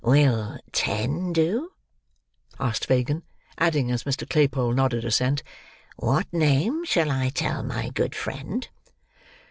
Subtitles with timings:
[0.03, 1.73] "Will ten do?"
[2.59, 3.21] asked Fagin,
[3.59, 4.27] adding, as Mr.
[4.27, 5.43] Claypole nodded assent,
[5.95, 8.67] "What name shall I tell my good friend."